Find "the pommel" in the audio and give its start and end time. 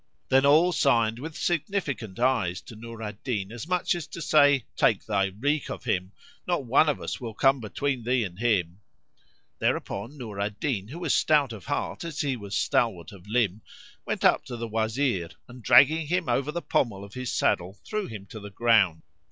16.51-17.03